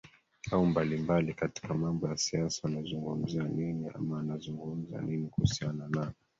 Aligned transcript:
au 0.51 0.65
mbalimbali 0.65 1.33
katika 1.33 1.73
mambo 1.73 2.07
ya 2.07 2.17
siasa 2.17 2.61
wanazungumzia 2.63 3.43
nini 3.43 3.89
ama 3.95 4.15
wanazungumza 4.15 5.01
nini 5.01 5.27
kuhusiana 5.29 5.87
na 5.87 6.13